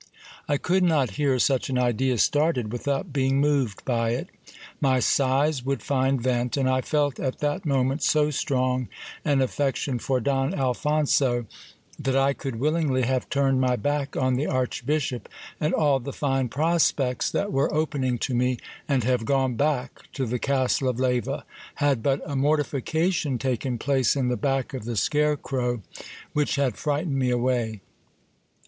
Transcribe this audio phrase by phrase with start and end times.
[0.49, 4.29] I could not hear such an idea started without being moved by it.
[4.79, 8.87] My sighs would find vent; and I felt at that mo ment so strong
[9.23, 11.45] an affection for Don Alphonso,
[11.99, 15.29] that I could willingly have turned my back on the archbishop
[15.59, 18.57] and all the fine prospects that were opening to me,
[18.89, 21.43] and have gone back to the castle of Leyva,
[21.75, 25.83] had but a mortification taken place in the back of the scarecrow
[26.33, 27.81] which had frightened me away.